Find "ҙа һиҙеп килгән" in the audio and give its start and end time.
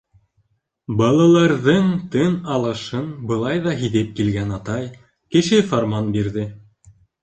3.69-4.59